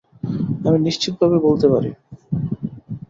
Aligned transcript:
আমি 0.65 0.77
নিশ্চিতভাবে 0.79 1.37
বলতে 1.39 1.67
পারি! 1.67 1.91